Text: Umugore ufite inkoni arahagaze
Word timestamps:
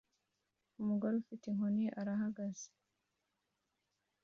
Umugore 0.81 1.13
ufite 1.17 1.43
inkoni 1.47 1.85
arahagaze 1.99 2.67